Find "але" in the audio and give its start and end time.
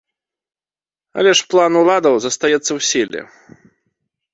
1.21-1.31